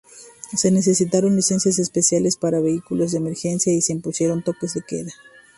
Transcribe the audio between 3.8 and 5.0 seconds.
se impusieron toques de